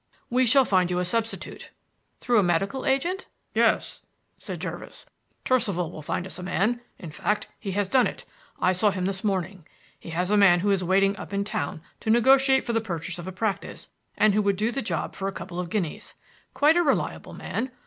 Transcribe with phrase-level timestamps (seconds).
[0.31, 1.69] "We shall find you a substitute."
[2.19, 4.01] "Through a medical agent?" "Yes,"
[4.39, 5.05] said Jervis,
[5.45, 8.25] "Turcival will find us a man; in fact, he has done it.
[8.59, 9.67] I saw him this morning;
[9.99, 13.19] he has a man who is waiting up in town to negotiate for the purchase
[13.19, 16.15] of a practise and who would do the job for a couple of guineas.
[16.55, 17.69] Quite a reliable man.